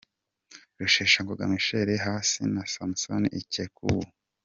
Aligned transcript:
Rusheshangoga 0.79 1.49
Michel 1.51 1.89
hasi 2.05 2.39
na 2.53 2.61
Samson 2.73 3.23
Ikechukwu. 3.39 3.99